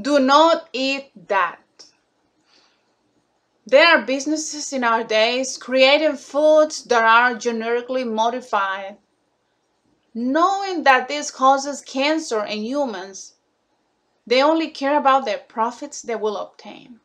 Do 0.00 0.18
not 0.18 0.68
eat 0.72 1.10
that. 1.28 1.58
There 3.66 3.86
are 3.86 4.02
businesses 4.02 4.72
in 4.72 4.84
our 4.84 5.04
days 5.04 5.58
creating 5.58 6.16
foods 6.16 6.84
that 6.84 7.04
are 7.04 7.34
genetically 7.34 8.02
modified. 8.02 8.96
Knowing 10.14 10.84
that 10.84 11.08
this 11.08 11.30
causes 11.30 11.82
cancer 11.82 12.42
in 12.42 12.64
humans, 12.64 13.34
they 14.26 14.42
only 14.42 14.70
care 14.70 14.96
about 14.96 15.26
their 15.26 15.38
profits 15.38 16.00
they 16.00 16.16
will 16.16 16.36
obtain. 16.38 17.00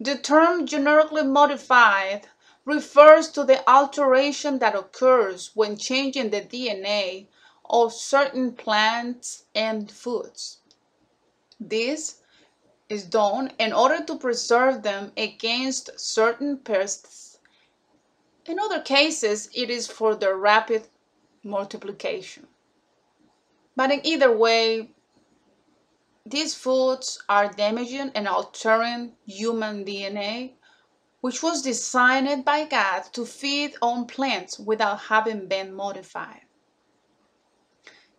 The 0.00 0.18
term 0.18 0.66
genetically 0.66 1.22
modified 1.22 2.28
refers 2.64 3.28
to 3.30 3.44
the 3.44 3.68
alteration 3.70 4.58
that 4.58 4.74
occurs 4.74 5.52
when 5.54 5.76
changing 5.76 6.30
the 6.30 6.40
DNA 6.40 7.28
of 7.70 7.92
certain 7.92 8.52
plants 8.54 9.44
and 9.54 9.90
foods. 9.90 10.58
This 11.60 12.20
is 12.88 13.04
done 13.04 13.52
in 13.58 13.72
order 13.72 14.04
to 14.04 14.16
preserve 14.16 14.82
them 14.82 15.12
against 15.16 15.98
certain 15.98 16.58
pests. 16.58 17.38
In 18.46 18.58
other 18.58 18.80
cases, 18.80 19.50
it 19.54 19.68
is 19.68 19.86
for 19.86 20.14
their 20.14 20.36
rapid 20.36 20.88
multiplication. 21.42 22.46
But 23.76 23.90
in 23.90 24.06
either 24.06 24.34
way, 24.36 24.90
these 26.24 26.54
foods 26.54 27.22
are 27.28 27.52
damaging 27.52 28.10
and 28.14 28.28
altering 28.28 29.16
human 29.26 29.84
DNA, 29.84 30.54
which 31.20 31.42
was 31.42 31.62
designed 31.62 32.44
by 32.44 32.64
God 32.64 33.02
to 33.12 33.26
feed 33.26 33.74
on 33.82 34.06
plants 34.06 34.58
without 34.58 35.00
having 35.00 35.48
been 35.48 35.74
modified. 35.74 36.42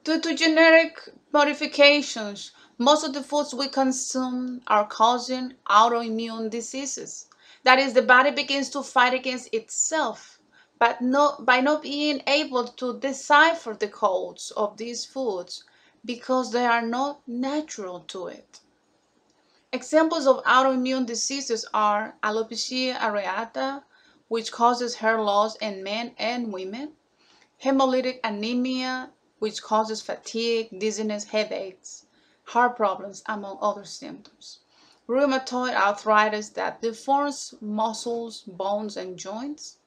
Due 0.04 0.20
to 0.22 0.36
genetic 0.36 1.10
modifications, 1.32 2.52
most 2.82 3.04
of 3.04 3.14
the 3.14 3.22
foods 3.22 3.54
we 3.54 3.68
consume 3.68 4.62
are 4.68 4.88
causing 4.88 5.54
autoimmune 5.70 6.50
diseases. 6.50 7.28
That 7.64 7.78
is, 7.78 7.94
the 7.94 8.02
body 8.02 8.32
begins 8.32 8.70
to 8.70 8.84
fight 8.84 9.14
against 9.14 9.54
itself, 9.54 10.40
but 10.80 11.02
not, 11.02 11.46
by 11.46 11.60
not 11.60 11.84
being 11.84 12.24
able 12.26 12.66
to 12.66 12.98
decipher 12.98 13.74
the 13.74 13.90
codes 13.90 14.52
of 14.52 14.78
these 14.78 15.04
foods 15.04 15.66
because 16.06 16.54
they 16.54 16.66
are 16.66 16.82
not 16.82 17.20
natural 17.28 18.00
to 18.08 18.28
it. 18.28 18.62
Examples 19.74 20.26
of 20.26 20.42
autoimmune 20.46 21.06
diseases 21.06 21.66
are 21.74 22.16
alopecia 22.24 22.96
areata, 22.96 23.84
which 24.30 24.54
causes 24.54 24.96
hair 24.96 25.22
loss 25.22 25.58
in 25.58 25.84
men 25.84 26.14
and 26.18 26.54
women, 26.54 26.94
hemolytic 27.62 28.22
anemia, 28.24 29.12
which 29.40 29.62
causes 29.62 30.02
fatigue, 30.02 30.80
dizziness, 30.80 31.26
headaches, 31.26 32.06
heart 32.50 32.76
problems, 32.76 33.22
among 33.28 33.60
other 33.62 33.86
symptoms. 33.86 34.60
Rheumatoid 35.08 35.74
arthritis 35.76 36.50
that 36.50 36.82
deforms 36.82 37.54
muscles, 37.62 38.42
bones, 38.48 38.98
and 38.98 39.18
joints. 39.18 39.78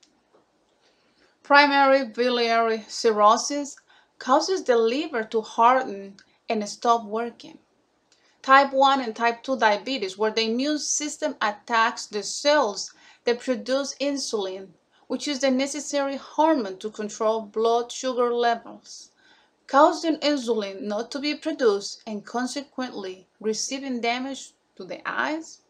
Primary 1.43 2.05
biliary 2.05 2.85
cirrhosis 2.89 3.77
causes 4.19 4.63
the 4.63 4.77
liver 4.77 5.25
to 5.25 5.41
harden 5.41 6.17
and 6.49 6.69
stop 6.69 7.05
working. 7.05 7.59
Type 8.43 8.73
1 8.73 9.01
and 9.01 9.17
type 9.17 9.43
2 9.43 9.59
diabetes, 9.59 10.17
where 10.17 10.31
the 10.31 10.43
immune 10.43 10.79
system 10.79 11.35
attacks 11.41 12.07
the 12.07 12.23
cells 12.23 12.93
that 13.25 13.41
produce 13.41 13.95
insulin, 14.01 14.69
which 15.09 15.27
is 15.27 15.41
the 15.41 15.51
necessary 15.51 16.17
hormone 16.17 16.79
to 16.79 16.91
control 16.91 17.43
blood 17.43 17.91
sugar 17.91 18.33
levels, 18.33 19.12
causing 19.73 20.17
insulin 20.19 20.83
not 20.83 21.11
to 21.11 21.19
be 21.19 21.35
produced 21.35 22.03
and 22.07 22.27
consequently 22.27 23.27
receiving 23.41 24.01
damage 24.01 24.53
to 24.77 24.85
the 24.85 25.01
eyes, 25.09 25.63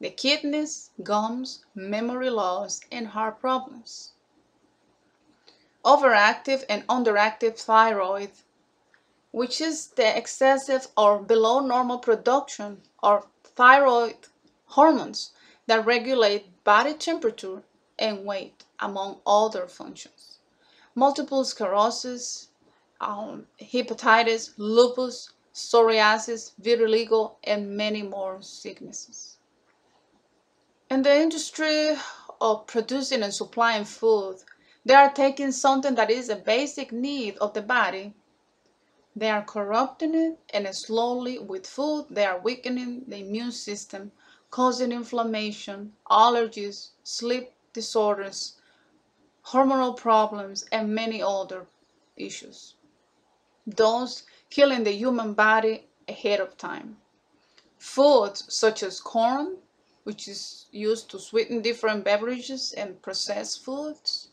the 0.00 0.10
kidneys, 0.10 0.90
gums, 1.02 1.64
memory 1.74 2.30
loss, 2.30 2.80
and 2.92 3.08
heart 3.08 3.40
problems 3.40 4.12
overactive 5.84 6.62
and 6.68 6.86
underactive 6.88 7.56
thyroid, 7.58 8.30
which 9.30 9.60
is 9.60 9.88
the 9.88 10.16
excessive 10.16 10.88
or 10.96 11.18
below 11.18 11.60
normal 11.60 11.98
production 11.98 12.82
of 13.02 13.26
thyroid 13.42 14.16
hormones 14.66 15.32
that 15.66 15.86
regulate 15.86 16.62
body 16.64 16.94
temperature 16.94 17.62
and 17.98 18.24
weight, 18.24 18.64
among 18.78 19.20
other 19.26 19.66
functions. 19.66 20.38
Multiple 20.94 21.44
sclerosis, 21.44 22.49
um, 23.00 23.46
hepatitis, 23.60 24.52
lupus, 24.58 25.30
psoriasis, 25.54 26.52
vitiligo, 26.60 27.32
and 27.44 27.76
many 27.76 28.02
more 28.02 28.40
sicknesses. 28.42 29.38
In 30.90 31.02
the 31.02 31.14
industry 31.14 31.96
of 32.40 32.66
producing 32.66 33.22
and 33.22 33.32
supplying 33.32 33.84
food, 33.84 34.38
they 34.84 34.94
are 34.94 35.12
taking 35.12 35.52
something 35.52 35.94
that 35.94 36.10
is 36.10 36.28
a 36.28 36.36
basic 36.36 36.90
need 36.92 37.36
of 37.38 37.54
the 37.54 37.62
body. 37.62 38.14
They 39.14 39.30
are 39.30 39.44
corrupting 39.44 40.14
it, 40.14 40.38
and 40.54 40.74
slowly, 40.74 41.38
with 41.38 41.66
food, 41.66 42.06
they 42.10 42.24
are 42.24 42.40
weakening 42.40 43.04
the 43.08 43.18
immune 43.18 43.52
system, 43.52 44.12
causing 44.50 44.92
inflammation, 44.92 45.94
allergies, 46.10 46.90
sleep 47.02 47.52
disorders, 47.72 48.56
hormonal 49.46 49.96
problems, 49.96 50.64
and 50.72 50.94
many 50.94 51.22
other 51.22 51.66
issues. 52.16 52.74
Those 53.76 54.24
killing 54.50 54.84
the 54.84 54.92
human 54.92 55.34
body 55.34 55.86
ahead 56.08 56.40
of 56.40 56.56
time. 56.56 56.96
Foods 57.78 58.44
such 58.48 58.82
as 58.82 59.00
corn, 59.00 59.56
which 60.04 60.28
is 60.28 60.66
used 60.72 61.10
to 61.10 61.18
sweeten 61.18 61.62
different 61.62 62.04
beverages 62.04 62.72
and 62.72 63.00
processed 63.00 63.64
foods, 63.64 64.28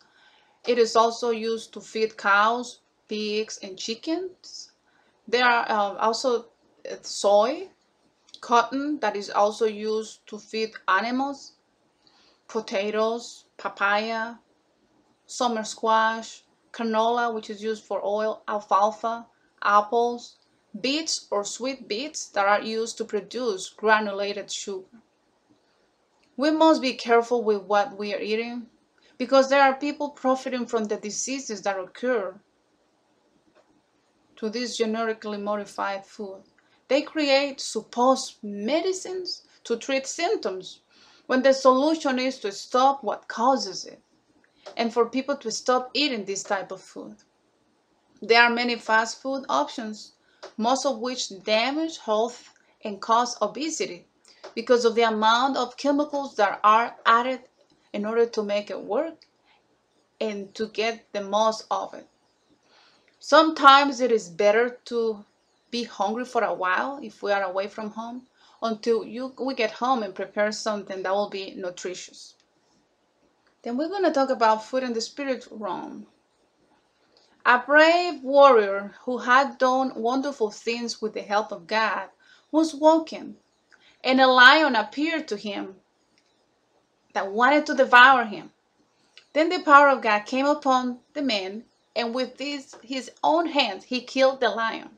it 0.67 0.77
is 0.77 0.95
also 0.95 1.29
used 1.29 1.71
to 1.73 1.81
feed 1.81 2.17
cows, 2.17 2.79
pigs, 3.07 3.59
and 3.63 3.77
chickens. 3.77 4.71
There 5.27 5.45
are 5.45 5.65
uh, 5.69 5.97
also 5.97 6.47
uh, 6.89 6.95
soy, 7.01 7.69
cotton 8.41 8.99
that 8.99 9.15
is 9.15 9.29
also 9.29 9.65
used 9.65 10.25
to 10.27 10.37
feed 10.37 10.71
animals, 10.87 11.53
potatoes, 12.47 13.45
papaya, 13.57 14.35
summer 15.25 15.63
squash, 15.63 16.43
canola, 16.77 17.33
which 17.33 17.49
is 17.49 17.63
used 17.63 17.83
for 17.83 17.99
oil, 18.05 18.43
alfalfa, 18.47 19.25
apples, 19.63 20.37
beets 20.79 21.27
or 21.31 21.43
sweet 21.43 21.87
beets 21.87 22.27
that 22.27 22.45
are 22.45 22.61
used 22.61 22.97
to 22.97 23.05
produce 23.05 23.69
granulated 23.69 24.51
sugar. 24.51 25.01
We 26.35 26.51
must 26.51 26.81
be 26.81 26.93
careful 26.93 27.43
with 27.43 27.63
what 27.63 27.97
we 27.97 28.13
are 28.13 28.19
eating 28.19 28.67
because 29.17 29.49
there 29.49 29.63
are 29.63 29.73
people 29.73 30.09
profiting 30.09 30.67
from 30.67 30.85
the 30.85 30.97
diseases 30.97 31.63
that 31.63 31.79
occur 31.79 32.39
to 34.35 34.49
this 34.49 34.77
genetically 34.77 35.39
modified 35.39 36.05
food. 36.05 36.43
They 36.89 37.01
create 37.01 37.59
supposed 37.59 38.35
medicines 38.43 39.41
to 39.63 39.77
treat 39.77 40.05
symptoms 40.05 40.81
when 41.25 41.41
the 41.41 41.53
solution 41.53 42.19
is 42.19 42.37
to 42.39 42.51
stop 42.51 43.03
what 43.03 43.27
causes 43.27 43.83
it 43.83 44.01
and 44.75 44.93
for 44.93 45.05
people 45.05 45.35
to 45.37 45.51
stop 45.51 45.91
eating 45.93 46.25
this 46.25 46.43
type 46.43 46.71
of 46.71 46.81
food. 46.81 47.15
There 48.21 48.41
are 48.41 48.49
many 48.49 48.75
fast 48.75 49.21
food 49.21 49.45
options, 49.47 50.13
most 50.57 50.85
of 50.85 50.99
which 50.99 51.43
damage 51.43 51.99
health 51.99 52.53
and 52.83 53.01
cause 53.01 53.37
obesity 53.41 54.07
because 54.55 54.85
of 54.85 54.95
the 54.95 55.03
amount 55.03 55.57
of 55.57 55.77
chemicals 55.77 56.35
that 56.35 56.59
are 56.63 56.95
added 57.05 57.41
in 57.93 58.05
order 58.05 58.25
to 58.25 58.43
make 58.43 58.69
it 58.69 58.81
work 58.81 59.25
and 60.19 60.53
to 60.55 60.67
get 60.67 61.05
the 61.13 61.21
most 61.21 61.65
of 61.69 61.93
it. 61.93 62.07
Sometimes 63.19 64.01
it 64.01 64.11
is 64.11 64.29
better 64.29 64.79
to 64.85 65.25
be 65.69 65.83
hungry 65.83 66.25
for 66.25 66.43
a 66.43 66.53
while 66.53 66.99
if 67.03 67.21
we 67.21 67.31
are 67.31 67.43
away 67.43 67.67
from 67.67 67.91
home 67.91 68.25
until 68.61 69.03
you 69.05 69.33
we 69.39 69.53
get 69.53 69.71
home 69.71 70.01
and 70.01 70.15
prepare 70.15 70.51
something 70.51 71.03
that 71.03 71.13
will 71.13 71.29
be 71.29 71.53
nutritious. 71.55 72.35
Then 73.63 73.75
we're 73.75 73.89
going 73.89 74.03
to 74.03 74.11
talk 74.11 74.29
about 74.29 74.63
food 74.65 74.83
in 74.83 74.93
the 74.93 75.01
spirit 75.01 75.47
realm. 75.49 76.07
A 77.45 77.59
brave 77.59 78.23
warrior 78.23 78.95
who 79.03 79.19
had 79.19 79.57
done 79.57 79.93
wonderful 79.95 80.51
things 80.51 81.01
with 81.01 81.13
the 81.13 81.21
help 81.21 81.51
of 81.51 81.65
God 81.65 82.09
was 82.51 82.75
walking, 82.75 83.37
and 84.03 84.21
a 84.21 84.27
lion 84.27 84.75
appeared 84.75 85.27
to 85.29 85.37
him 85.37 85.77
that 87.13 87.31
wanted 87.31 87.65
to 87.65 87.73
devour 87.73 88.25
him. 88.25 88.51
Then 89.33 89.49
the 89.49 89.59
power 89.63 89.89
of 89.89 90.01
God 90.01 90.25
came 90.25 90.45
upon 90.45 90.99
the 91.13 91.21
man, 91.21 91.65
and 91.95 92.13
with 92.13 92.37
his 92.39 93.11
own 93.23 93.47
hands 93.47 93.85
he 93.85 94.01
killed 94.01 94.39
the 94.39 94.49
lion. 94.49 94.97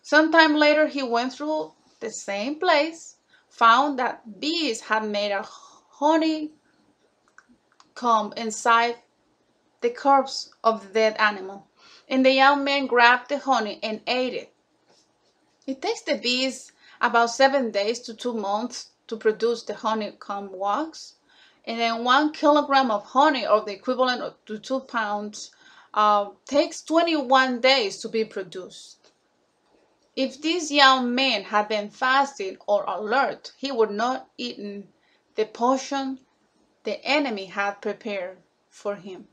Some 0.00 0.32
time 0.32 0.54
later, 0.54 0.86
he 0.86 1.02
went 1.02 1.32
through 1.32 1.72
the 2.00 2.10
same 2.10 2.58
place, 2.58 3.16
found 3.48 3.98
that 3.98 4.40
bees 4.40 4.80
had 4.80 5.04
made 5.04 5.32
a 5.32 5.42
honey 5.42 6.52
comb 7.94 8.32
inside 8.36 8.96
the 9.80 9.90
corpse 9.90 10.50
of 10.62 10.88
the 10.88 10.92
dead 10.94 11.16
animal, 11.18 11.66
and 12.08 12.24
the 12.24 12.32
young 12.32 12.64
man 12.64 12.86
grabbed 12.86 13.28
the 13.28 13.38
honey 13.38 13.80
and 13.82 14.00
ate 14.06 14.34
it. 14.34 14.54
It 15.66 15.82
takes 15.82 16.02
the 16.02 16.16
bees 16.16 16.72
about 17.00 17.30
seven 17.30 17.70
days 17.70 18.00
to 18.00 18.14
two 18.14 18.34
months 18.34 18.90
to 19.08 19.16
produce 19.16 19.62
the 19.62 19.74
honeycomb 19.74 20.52
wax. 20.52 21.14
And 21.64 21.78
then 21.78 22.04
one 22.04 22.32
kilogram 22.32 22.90
of 22.90 23.04
honey, 23.04 23.46
or 23.46 23.60
the 23.60 23.72
equivalent 23.72 24.34
to 24.46 24.58
two 24.58 24.80
pounds, 24.80 25.50
uh, 25.94 26.30
takes 26.46 26.82
21 26.82 27.60
days 27.60 27.98
to 27.98 28.08
be 28.08 28.24
produced. 28.24 29.12
If 30.14 30.40
this 30.42 30.70
young 30.70 31.14
man 31.14 31.44
had 31.44 31.68
been 31.68 31.90
fasting 31.90 32.58
or 32.66 32.84
alert, 32.84 33.52
he 33.56 33.72
would 33.72 33.90
not 33.90 34.28
eaten 34.36 34.88
the 35.34 35.46
potion 35.46 36.18
the 36.84 37.04
enemy 37.04 37.46
had 37.46 37.80
prepared 37.80 38.38
for 38.68 38.96
him. 38.96 39.28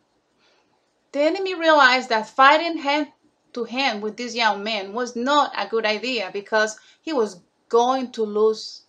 The 1.11 1.21
enemy 1.21 1.55
realized 1.55 2.09
that 2.09 2.29
fighting 2.29 2.77
hand 2.77 3.11
to 3.53 3.63
hand 3.63 4.03
with 4.03 4.17
this 4.17 4.35
young 4.35 4.63
man 4.63 4.93
was 4.93 5.15
not 5.15 5.51
a 5.57 5.67
good 5.67 5.85
idea 5.85 6.29
because 6.31 6.79
he 7.01 7.13
was 7.13 7.41
going 7.67 8.11
to 8.11 8.23
lose. 8.23 8.83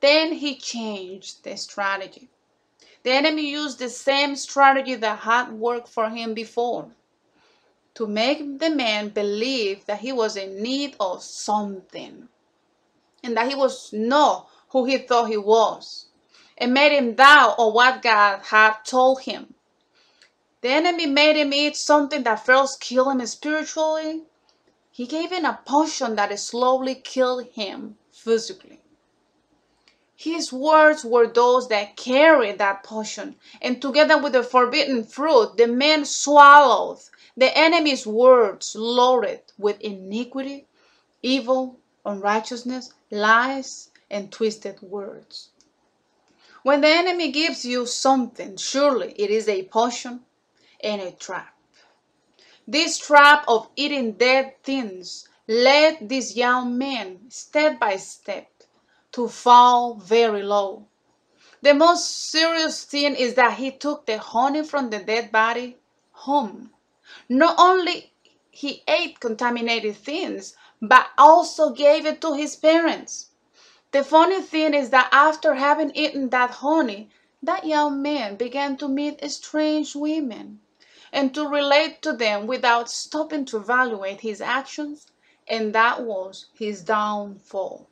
Then 0.00 0.32
he 0.32 0.56
changed 0.56 1.42
the 1.42 1.56
strategy. 1.56 2.28
The 3.02 3.10
enemy 3.12 3.50
used 3.50 3.78
the 3.78 3.88
same 3.88 4.36
strategy 4.36 4.94
that 4.94 5.20
had 5.20 5.52
worked 5.52 5.88
for 5.88 6.08
him 6.10 6.34
before 6.34 6.90
to 7.94 8.06
make 8.06 8.58
the 8.60 8.70
man 8.70 9.08
believe 9.08 9.84
that 9.86 10.00
he 10.00 10.12
was 10.12 10.36
in 10.36 10.62
need 10.62 10.94
of 11.00 11.22
something 11.22 12.28
and 13.24 13.36
that 13.36 13.48
he 13.48 13.54
was 13.54 13.92
not 13.92 14.48
who 14.68 14.84
he 14.84 14.98
thought 14.98 15.28
he 15.28 15.36
was 15.36 16.09
and 16.60 16.74
made 16.74 16.92
him 16.92 17.14
doubt 17.14 17.54
of 17.58 17.72
what 17.72 18.02
God 18.02 18.42
had 18.44 18.74
told 18.84 19.22
him. 19.22 19.54
The 20.60 20.68
enemy 20.68 21.06
made 21.06 21.36
him 21.36 21.54
eat 21.54 21.74
something 21.74 22.22
that 22.24 22.44
first 22.44 22.80
killed 22.80 23.12
him 23.12 23.26
spiritually. 23.26 24.24
He 24.92 25.06
gave 25.06 25.30
him 25.30 25.46
a 25.46 25.58
potion 25.64 26.16
that 26.16 26.38
slowly 26.38 26.96
killed 26.96 27.46
him 27.52 27.96
physically. 28.12 28.80
His 30.14 30.52
words 30.52 31.02
were 31.02 31.26
those 31.26 31.68
that 31.68 31.96
carried 31.96 32.58
that 32.58 32.82
potion, 32.82 33.36
and 33.62 33.80
together 33.80 34.18
with 34.18 34.34
the 34.34 34.42
forbidden 34.42 35.04
fruit, 35.04 35.56
the 35.56 35.66
man 35.66 36.04
swallowed 36.04 36.98
the 37.34 37.56
enemy's 37.56 38.06
words 38.06 38.76
loaded 38.76 39.40
with 39.56 39.80
iniquity, 39.80 40.66
evil, 41.22 41.78
unrighteousness, 42.04 42.92
lies, 43.10 43.88
and 44.10 44.30
twisted 44.30 44.82
words. 44.82 45.49
When 46.62 46.82
the 46.82 46.88
enemy 46.88 47.32
gives 47.32 47.64
you 47.64 47.86
something, 47.86 48.56
surely 48.58 49.14
it 49.16 49.30
is 49.30 49.48
a 49.48 49.64
potion 49.64 50.26
and 50.82 51.00
a 51.00 51.10
trap. 51.12 51.54
This 52.68 52.98
trap 52.98 53.44
of 53.48 53.68
eating 53.76 54.12
dead 54.12 54.62
things 54.62 55.26
led 55.48 56.08
this 56.08 56.36
young 56.36 56.76
man 56.76 57.30
step 57.30 57.80
by 57.80 57.96
step 57.96 58.48
to 59.12 59.26
fall 59.26 59.94
very 59.94 60.42
low. 60.42 60.86
The 61.62 61.74
most 61.74 62.30
serious 62.30 62.84
thing 62.84 63.16
is 63.16 63.34
that 63.34 63.58
he 63.58 63.70
took 63.70 64.06
the 64.06 64.18
honey 64.18 64.62
from 64.62 64.90
the 64.90 64.98
dead 64.98 65.32
body 65.32 65.78
home. 66.12 66.70
Not 67.28 67.56
only 67.58 68.12
he 68.50 68.82
ate 68.86 69.18
contaminated 69.18 69.96
things, 69.96 70.54
but 70.80 71.08
also 71.16 71.70
gave 71.70 72.04
it 72.04 72.20
to 72.20 72.34
his 72.34 72.54
parents. 72.54 73.29
The 73.92 74.04
funny 74.04 74.40
thing 74.40 74.72
is 74.72 74.90
that 74.90 75.08
after 75.10 75.54
having 75.54 75.90
eaten 75.96 76.30
that 76.30 76.50
honey, 76.50 77.10
that 77.42 77.66
young 77.66 78.00
man 78.00 78.36
began 78.36 78.76
to 78.76 78.88
meet 78.88 79.28
strange 79.30 79.96
women 79.96 80.60
and 81.12 81.34
to 81.34 81.46
relate 81.46 82.00
to 82.02 82.12
them 82.12 82.46
without 82.46 82.88
stopping 82.88 83.44
to 83.46 83.56
evaluate 83.56 84.20
his 84.20 84.40
actions, 84.40 85.08
and 85.48 85.74
that 85.74 86.02
was 86.04 86.46
his 86.54 86.82
downfall. 86.82 87.88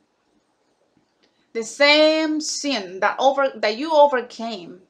The 1.51 1.63
same 1.63 2.39
sin 2.39 3.01
that 3.01 3.17
over 3.19 3.51
that 3.55 3.75
you 3.77 3.91
overcame, 3.91 4.83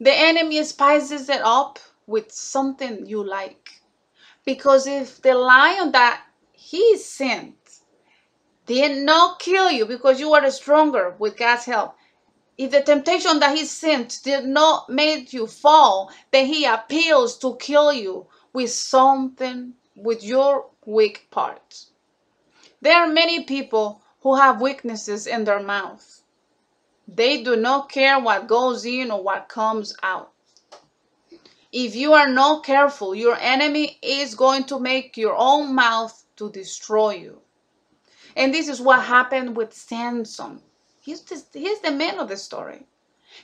the 0.00 0.12
enemy 0.12 0.64
spices 0.64 1.28
it 1.28 1.42
up 1.42 1.78
with 2.06 2.32
something 2.32 3.06
you 3.06 3.22
like. 3.22 3.82
Because 4.44 4.86
if 4.86 5.22
the 5.22 5.34
lion 5.34 5.92
that 5.92 6.24
he 6.52 6.96
sent 6.96 7.56
did 8.66 9.04
not 9.04 9.38
kill 9.38 9.70
you 9.70 9.86
because 9.86 10.20
you 10.20 10.32
are 10.34 10.50
stronger 10.50 11.14
with 11.18 11.36
God's 11.36 11.64
help. 11.64 11.96
If 12.56 12.70
the 12.70 12.82
temptation 12.82 13.40
that 13.40 13.56
he 13.56 13.64
sent 13.64 14.20
did 14.22 14.44
not 14.44 14.88
make 14.88 15.32
you 15.32 15.46
fall, 15.46 16.12
then 16.30 16.46
he 16.46 16.64
appeals 16.64 17.36
to 17.38 17.56
kill 17.56 17.92
you 17.92 18.26
with 18.52 18.70
something, 18.70 19.74
with 19.96 20.22
your 20.22 20.66
weak 20.86 21.28
parts. 21.30 21.90
There 22.80 22.96
are 22.96 23.08
many 23.08 23.44
people 23.44 24.02
who 24.20 24.36
have 24.36 24.60
weaknesses 24.60 25.26
in 25.26 25.44
their 25.44 25.60
mouth. 25.60 26.22
They 27.08 27.42
do 27.42 27.56
not 27.56 27.90
care 27.90 28.18
what 28.18 28.46
goes 28.46 28.86
in 28.86 29.10
or 29.10 29.22
what 29.22 29.48
comes 29.48 29.96
out. 30.02 30.32
If 31.72 31.96
you 31.96 32.12
are 32.14 32.28
not 32.28 32.64
careful, 32.64 33.14
your 33.14 33.36
enemy 33.36 33.98
is 34.00 34.34
going 34.36 34.64
to 34.64 34.78
make 34.78 35.16
your 35.16 35.34
own 35.36 35.74
mouth 35.74 36.24
to 36.36 36.50
destroy 36.50 37.14
you. 37.16 37.43
And 38.36 38.52
this 38.52 38.68
is 38.68 38.80
what 38.80 39.02
happened 39.02 39.56
with 39.56 39.72
Samson. 39.72 40.62
He's, 41.00 41.22
the, 41.22 41.42
he's 41.58 41.80
the 41.80 41.92
man 41.92 42.18
of 42.18 42.28
the 42.28 42.36
story. 42.36 42.86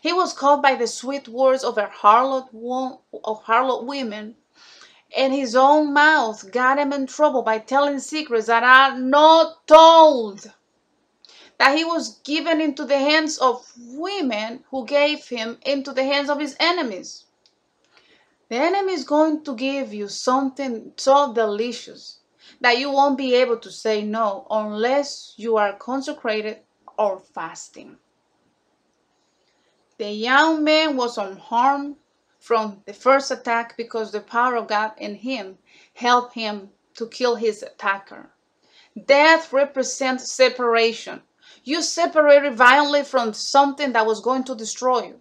He 0.01 0.13
was 0.13 0.33
caught 0.33 0.63
by 0.63 0.75
the 0.77 0.87
sweet 0.87 1.29
words 1.29 1.65
of 1.65 1.79
a 1.79 1.87
harlot, 1.87 2.49
of 3.25 3.45
harlot 3.45 3.85
women, 3.85 4.37
and 5.17 5.33
his 5.35 5.57
own 5.57 5.93
mouth 5.93 6.51
got 6.53 6.79
him 6.79 6.93
in 6.93 7.07
trouble 7.07 7.43
by 7.43 7.59
telling 7.59 7.99
secrets 7.99 8.47
that 8.47 8.63
are 8.63 8.99
not 8.99 9.67
told. 9.67 10.53
That 11.59 11.77
he 11.77 11.85
was 11.85 12.21
given 12.21 12.61
into 12.61 12.85
the 12.85 12.99
hands 12.99 13.39
of 13.39 13.71
women 13.77 14.65
who 14.71 14.87
gave 14.87 15.29
him 15.29 15.59
into 15.67 15.93
the 15.93 16.05
hands 16.05 16.31
of 16.31 16.41
his 16.41 16.57
enemies. 16.61 17.25
The 18.49 18.57
enemy 18.57 18.95
is 18.95 19.05
going 19.05 19.45
to 19.45 19.55
give 19.55 19.93
you 19.93 20.09
something 20.09 20.93
so 20.97 21.35
delicious 21.35 22.20
that 22.61 22.79
you 22.79 22.91
won't 22.91 23.19
be 23.19 23.35
able 23.35 23.59
to 23.59 23.71
say 23.71 24.03
no 24.03 24.47
unless 24.51 25.35
you 25.37 25.57
are 25.57 25.73
consecrated 25.73 26.59
or 26.99 27.19
fasting. 27.19 27.97
The 29.99 30.11
young 30.11 30.65
man 30.65 30.97
was 30.97 31.19
unharmed 31.19 31.97
from 32.39 32.83
the 32.87 32.93
first 32.93 33.31
attack 33.31 33.77
because 33.77 34.13
the 34.13 34.21
power 34.21 34.57
of 34.57 34.69
God 34.69 34.93
in 34.97 35.15
him 35.15 35.59
helped 35.95 36.35
him 36.35 36.71
to 36.95 37.07
kill 37.07 37.37
his 37.37 37.63
attacker. 37.63 38.31
Death 39.07 39.53
represents 39.53 40.33
separation. 40.33 41.23
You 41.65 41.83
separated 41.83 42.55
violently 42.55 43.05
from 43.05 43.35
something 43.35 43.93
that 43.93 44.07
was 44.07 44.21
going 44.21 44.45
to 44.45 44.55
destroy 44.55 45.05
you. 45.05 45.21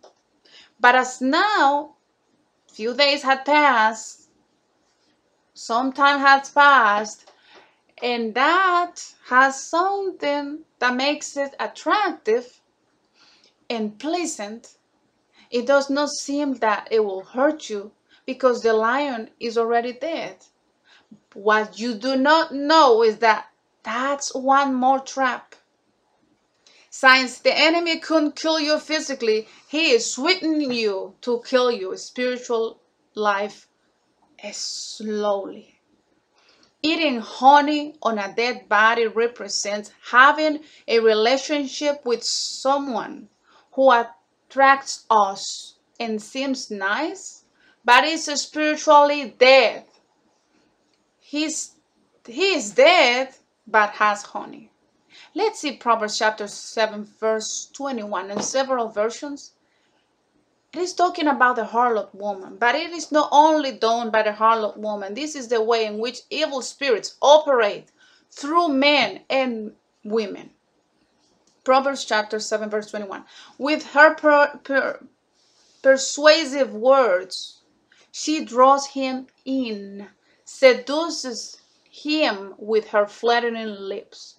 But 0.80 0.96
as 0.96 1.22
now, 1.22 1.96
few 2.72 2.94
days 2.96 3.24
had 3.24 3.46
passed, 3.46 4.19
some 5.60 5.92
time 5.92 6.22
has 6.22 6.50
passed, 6.50 7.30
and 8.02 8.34
that 8.34 9.14
has 9.26 9.62
something 9.62 10.60
that 10.80 10.96
makes 10.96 11.36
it 11.36 11.54
attractive 11.60 12.62
and 13.70 14.00
pleasant. 14.00 14.78
It 15.52 15.66
does 15.68 15.90
not 15.90 16.12
seem 16.12 16.54
that 16.56 16.88
it 16.92 17.02
will 17.02 17.26
hurt 17.26 17.70
you 17.70 17.92
because 18.26 18.62
the 18.62 18.72
lion 18.72 19.32
is 19.38 19.58
already 19.58 19.92
dead. 19.92 20.38
What 21.34 21.78
you 21.78 21.94
do 21.96 22.16
not 22.16 22.54
know 22.54 23.04
is 23.04 23.18
that 23.18 23.50
that's 23.84 24.34
one 24.34 24.74
more 24.74 25.02
trap. 25.02 25.56
Since 26.90 27.40
the 27.40 27.54
enemy 27.54 28.00
couldn't 28.00 28.38
kill 28.38 28.62
you 28.62 28.80
physically, 28.80 29.50
he 29.68 29.92
is 29.92 30.14
sweetening 30.14 30.72
you 30.72 31.16
to 31.22 31.44
kill 31.46 31.70
you 31.70 31.98
spiritual 31.98 32.80
life 33.14 33.69
slowly. 34.52 35.80
Eating 36.82 37.20
honey 37.20 37.96
on 38.02 38.18
a 38.18 38.34
dead 38.34 38.70
body 38.70 39.06
represents 39.06 39.92
having 40.12 40.62
a 40.88 41.00
relationship 41.00 42.06
with 42.06 42.24
someone 42.24 43.28
who 43.74 43.92
attracts 43.92 45.06
us 45.10 45.76
and 46.00 46.22
seems 46.22 46.72
nice, 46.72 47.44
but 47.84 48.06
is 48.06 48.26
spiritually 48.26 49.36
dead. 49.38 49.84
He's, 51.20 51.76
he 52.26 52.54
is 52.54 52.72
dead, 52.72 53.36
but 53.68 53.92
has 53.92 54.24
honey. 54.24 54.72
Let's 55.36 55.60
see 55.60 55.76
Proverbs 55.76 56.18
chapter 56.18 56.48
7, 56.48 57.04
verse 57.04 57.70
21 57.74 58.32
in 58.32 58.42
several 58.42 58.88
versions. 58.88 59.52
It 60.72 60.80
is 60.80 60.94
talking 60.94 61.28
about 61.28 61.56
the 61.56 61.66
harlot 61.66 62.14
woman, 62.14 62.58
but 62.58 62.76
it 62.76 62.92
is 62.92 63.12
not 63.12 63.30
only 63.32 63.72
done 63.72 64.12
by 64.12 64.22
the 64.22 64.34
harlot 64.34 64.78
woman. 64.78 65.16
This 65.16 65.36
is 65.36 65.48
the 65.48 65.64
way 65.64 65.86
in 65.86 65.98
which 65.98 66.22
evil 66.30 66.62
spirits 66.62 67.16
operate 67.22 67.92
through 68.30 68.68
men 68.70 69.22
and 69.30 69.76
women. 70.04 70.52
Proverbs 71.64 72.06
chapter 72.06 72.40
7, 72.40 72.70
verse 72.70 72.92
21. 72.92 73.26
With 73.58 73.84
her 73.94 74.14
per, 74.14 74.60
per, 74.64 75.04
persuasive 75.82 76.74
words, 76.74 77.62
she 78.12 78.46
draws 78.46 78.88
him 78.88 79.28
in, 79.46 80.10
seduces 80.46 81.58
him 81.90 82.54
with 82.58 82.90
her 82.90 83.08
flattering 83.08 83.76
lips. 83.76 84.36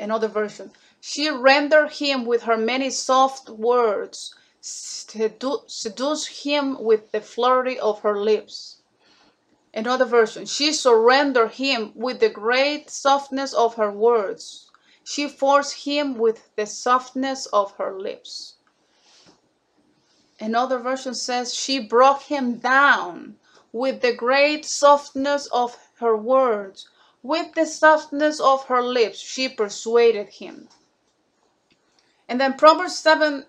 Another 0.00 0.28
version. 0.28 0.72
She 1.00 1.28
rendered 1.30 1.92
him 1.92 2.24
with 2.24 2.44
her 2.44 2.56
many 2.56 2.88
soft 2.90 3.50
words, 3.50 4.34
sedu- 4.62 5.68
seduced 5.68 6.44
him 6.44 6.82
with 6.82 7.10
the 7.10 7.20
flirty 7.20 7.78
of 7.78 8.00
her 8.00 8.16
lips. 8.16 8.76
Another 9.74 10.04
version. 10.04 10.46
She 10.46 10.72
surrendered 10.72 11.52
him 11.52 11.92
with 11.94 12.20
the 12.20 12.28
great 12.28 12.90
softness 12.90 13.52
of 13.52 13.74
her 13.74 13.90
words. 13.90 14.70
She 15.02 15.28
forced 15.28 15.84
him 15.84 16.16
with 16.16 16.54
the 16.56 16.66
softness 16.66 17.46
of 17.46 17.72
her 17.72 17.98
lips. 17.98 18.54
Another 20.38 20.78
version 20.78 21.14
says 21.14 21.54
she 21.54 21.78
broke 21.80 22.22
him 22.22 22.58
down 22.58 23.38
with 23.72 24.00
the 24.00 24.12
great 24.12 24.64
softness 24.64 25.46
of 25.46 25.76
her 25.94 26.16
words. 26.16 26.88
With 27.22 27.54
the 27.54 27.66
softness 27.66 28.40
of 28.40 28.64
her 28.66 28.82
lips, 28.82 29.18
she 29.18 29.48
persuaded 29.48 30.28
him. 30.28 30.68
And 32.28 32.40
then 32.40 32.54
Proverbs 32.54 32.98
7, 32.98 33.46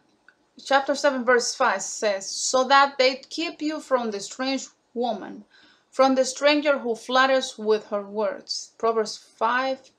chapter 0.62 0.96
7, 0.96 1.24
verse 1.24 1.56
5 1.56 1.82
says, 1.82 2.30
So 2.30 2.64
that 2.66 2.98
they 2.98 3.16
keep 3.16 3.62
you 3.62 3.80
from 3.80 4.12
the 4.12 4.20
strange 4.20 4.68
woman, 4.94 5.46
from 5.90 6.16
the 6.16 6.26
stranger 6.26 6.80
who 6.80 6.96
flatters 6.96 7.58
with 7.58 7.88
her 7.88 8.04
words. 8.04 8.72
Proverbs 8.78 9.18
5, 9.18 9.92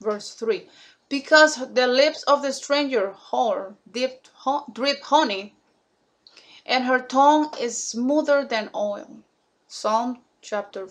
verse 0.00 0.34
3. 0.34 0.68
Because 1.08 1.56
the 1.74 1.86
lips 1.86 2.22
of 2.24 2.42
the 2.42 2.52
stranger 2.52 3.14
whore 3.30 3.76
drip, 3.90 4.26
drip 4.72 5.02
honey, 5.02 5.54
and 6.66 6.84
her 6.84 7.00
tongue 7.00 7.52
is 7.60 7.76
smoother 7.76 8.44
than 8.44 8.70
oil. 8.74 9.18
Psalm 9.68 10.22
chapter 10.40 10.88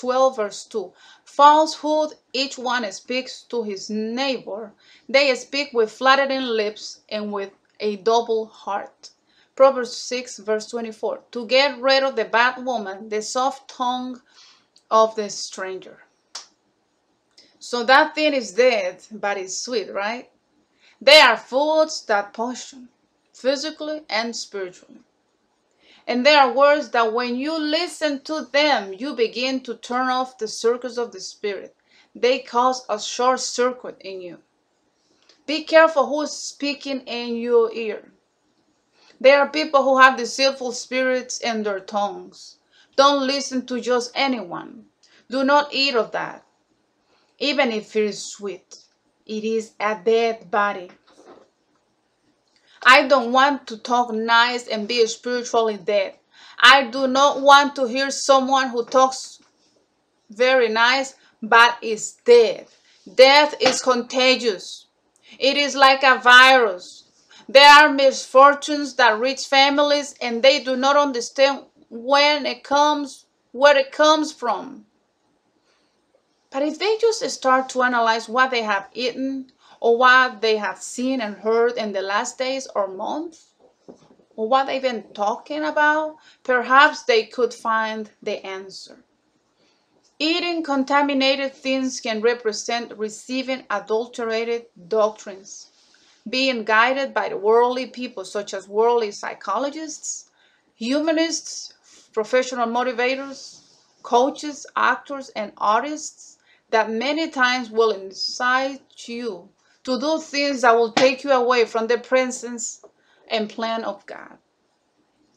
12 0.00 0.36
verse 0.36 0.64
2 0.64 0.92
falsehood 1.26 2.14
each 2.32 2.56
one 2.56 2.90
speaks 2.90 3.42
to 3.42 3.62
his 3.62 3.90
neighbor. 3.90 4.72
They 5.06 5.34
speak 5.34 5.74
with 5.74 5.92
flattering 5.92 6.40
lips 6.40 7.00
and 7.10 7.30
with 7.30 7.50
a 7.80 7.96
double 7.96 8.46
heart. 8.46 9.10
Proverbs 9.54 9.94
6 9.94 10.38
verse 10.38 10.66
24 10.68 11.20
to 11.32 11.46
get 11.46 11.78
rid 11.78 12.02
of 12.02 12.16
the 12.16 12.24
bad 12.24 12.64
woman 12.64 13.10
the 13.10 13.20
soft 13.20 13.68
tongue 13.68 14.22
of 14.90 15.14
the 15.16 15.28
stranger. 15.28 16.04
So 17.58 17.84
that 17.84 18.14
thing 18.14 18.32
is 18.32 18.52
dead 18.52 19.04
but 19.12 19.36
it's 19.36 19.58
sweet 19.58 19.92
right? 19.92 20.30
They 20.98 21.20
are 21.20 21.36
foods 21.36 22.00
that 22.06 22.32
poison 22.32 22.88
physically 23.34 24.00
and 24.08 24.34
spiritually 24.34 25.00
and 26.06 26.24
there 26.26 26.40
are 26.40 26.52
words 26.52 26.90
that 26.90 27.12
when 27.12 27.36
you 27.36 27.58
listen 27.58 28.22
to 28.22 28.46
them, 28.52 28.92
you 28.92 29.14
begin 29.14 29.60
to 29.60 29.76
turn 29.76 30.08
off 30.08 30.38
the 30.38 30.48
circuits 30.48 30.98
of 30.98 31.12
the 31.12 31.20
Spirit. 31.20 31.76
They 32.14 32.40
cause 32.40 32.84
a 32.88 33.00
short 33.00 33.40
circuit 33.40 33.96
in 34.00 34.20
you. 34.20 34.38
Be 35.46 35.64
careful 35.64 36.06
who 36.06 36.22
is 36.22 36.32
speaking 36.32 37.00
in 37.02 37.36
your 37.36 37.72
ear. 37.72 38.12
There 39.20 39.40
are 39.40 39.48
people 39.48 39.82
who 39.82 39.98
have 39.98 40.16
deceitful 40.16 40.72
spirits 40.72 41.40
in 41.40 41.62
their 41.62 41.80
tongues. 41.80 42.56
Don't 42.96 43.26
listen 43.26 43.66
to 43.66 43.80
just 43.80 44.12
anyone. 44.14 44.86
Do 45.28 45.44
not 45.44 45.74
eat 45.74 45.94
of 45.94 46.12
that. 46.12 46.44
Even 47.38 47.72
if 47.72 47.94
it 47.96 48.04
is 48.04 48.22
sweet, 48.22 48.78
it 49.26 49.44
is 49.44 49.72
a 49.80 50.00
dead 50.04 50.50
body. 50.50 50.90
I 52.82 53.06
don't 53.06 53.32
want 53.32 53.66
to 53.68 53.76
talk 53.76 54.12
nice 54.12 54.66
and 54.66 54.88
be 54.88 55.06
spiritually 55.06 55.76
dead. 55.76 56.14
I 56.58 56.84
do 56.84 57.06
not 57.06 57.40
want 57.40 57.76
to 57.76 57.86
hear 57.86 58.10
someone 58.10 58.70
who 58.70 58.84
talks 58.84 59.40
very 60.30 60.68
nice 60.68 61.14
but 61.42 61.78
is 61.82 62.16
dead. 62.24 62.66
Death 63.14 63.54
is 63.60 63.82
contagious. 63.82 64.86
It 65.38 65.56
is 65.56 65.74
like 65.74 66.02
a 66.02 66.18
virus. 66.18 67.04
There 67.48 67.68
are 67.68 67.90
misfortunes 67.90 68.94
that 68.94 69.18
reach 69.18 69.46
families 69.46 70.14
and 70.20 70.42
they 70.42 70.62
do 70.62 70.76
not 70.76 70.96
understand 70.96 71.64
when 71.88 72.46
it 72.46 72.62
comes, 72.62 73.26
where 73.52 73.76
it 73.76 73.90
comes 73.90 74.32
from. 74.32 74.86
But 76.50 76.62
if 76.62 76.78
they 76.78 76.96
just 77.00 77.28
start 77.30 77.68
to 77.70 77.82
analyze 77.82 78.28
what 78.28 78.50
they 78.50 78.62
have 78.62 78.88
eaten, 78.92 79.52
or 79.80 79.96
what 79.96 80.42
they 80.42 80.58
have 80.58 80.80
seen 80.80 81.20
and 81.22 81.36
heard 81.36 81.72
in 81.78 81.92
the 81.92 82.02
last 82.02 82.38
days 82.38 82.68
or 82.74 82.86
months, 82.86 83.54
or 84.36 84.46
what 84.46 84.66
they've 84.66 84.82
been 84.82 85.02
talking 85.14 85.64
about, 85.64 86.16
perhaps 86.44 87.02
they 87.04 87.24
could 87.24 87.52
find 87.52 88.10
the 88.22 88.44
answer. 88.46 89.02
Eating 90.18 90.62
contaminated 90.62 91.54
things 91.54 91.98
can 91.98 92.20
represent 92.20 92.96
receiving 92.98 93.64
adulterated 93.70 94.66
doctrines, 94.88 95.70
being 96.28 96.62
guided 96.62 97.14
by 97.14 97.30
the 97.30 97.36
worldly 97.38 97.86
people, 97.86 98.24
such 98.26 98.52
as 98.52 98.68
worldly 98.68 99.10
psychologists, 99.10 100.30
humanists, 100.74 101.72
professional 102.12 102.66
motivators, 102.66 103.60
coaches, 104.02 104.66
actors, 104.76 105.30
and 105.30 105.52
artists 105.56 106.36
that 106.68 106.90
many 106.90 107.30
times 107.30 107.70
will 107.70 107.90
incite 107.92 108.82
you 109.08 109.48
to 109.84 110.00
do 110.00 110.20
things 110.20 110.62
that 110.62 110.74
will 110.76 110.92
take 110.92 111.24
you 111.24 111.32
away 111.32 111.64
from 111.64 111.86
the 111.86 111.98
presence 111.98 112.84
and 113.28 113.48
plan 113.50 113.84
of 113.84 114.04
God. 114.06 114.38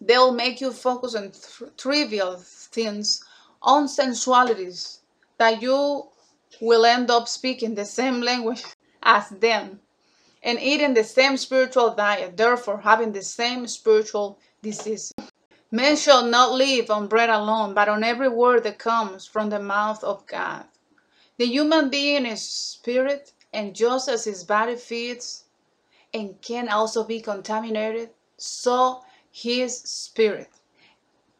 They'll 0.02 0.34
make 0.34 0.62
you 0.62 0.72
focus 0.72 1.16
on 1.16 1.32
trivial 1.78 2.38
things, 2.38 3.24
on 3.62 3.88
sensualities, 3.88 5.00
that 5.38 5.62
you 5.62 6.10
will 6.62 6.86
end 6.86 7.10
up 7.12 7.28
speaking 7.28 7.76
the 7.76 7.86
same 7.86 8.22
language 8.22 8.64
as 9.02 9.30
them 9.30 9.80
and 10.44 10.60
eating 10.60 10.94
the 10.94 11.04
same 11.04 11.38
spiritual 11.38 11.96
diet, 11.96 12.38
therefore 12.38 12.82
having 12.82 13.14
the 13.14 13.22
same 13.22 13.68
spiritual 13.68 14.40
disease. 14.62 15.14
Men 15.72 15.98
shall 15.98 16.26
not 16.26 16.54
live 16.54 16.92
on 16.92 17.08
bread 17.08 17.30
alone, 17.30 17.74
but 17.74 17.90
on 17.90 18.04
every 18.04 18.30
word 18.30 18.64
that 18.64 18.80
comes 18.80 19.26
from 19.26 19.50
the 19.50 19.60
mouth 19.60 20.04
of 20.04 20.26
God. 20.28 20.66
The 21.38 21.48
human 21.48 21.90
being 21.90 22.26
is 22.26 22.42
spirit, 22.42 23.33
and 23.54 23.76
just 23.76 24.10
as 24.10 24.24
his 24.26 24.44
body 24.44 24.76
feeds 24.76 25.46
and 26.14 26.42
can 26.42 26.70
also 26.70 27.04
be 27.04 27.22
contaminated, 27.22 28.10
so 28.38 29.02
his 29.32 29.78
spirit. 29.80 30.50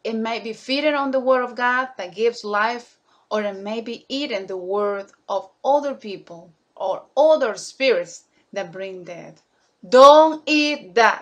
It 0.04 0.16
may 0.16 0.40
be 0.40 0.52
feeding 0.52 0.94
on 0.94 1.10
the 1.10 1.20
word 1.20 1.44
of 1.44 1.56
God 1.56 1.88
that 1.96 2.14
gives 2.14 2.44
life, 2.44 2.98
or 3.30 3.42
it 3.42 3.56
may 3.56 3.80
be 3.80 4.04
eating 4.08 4.46
the 4.46 4.56
word 4.56 5.06
of 5.28 5.50
other 5.64 5.94
people 5.94 6.52
or 6.76 7.04
other 7.16 7.56
spirits 7.56 8.24
that 8.52 8.72
bring 8.72 9.04
death. 9.04 9.42
Don't 9.88 10.42
eat 10.46 10.94
that. 10.94 11.12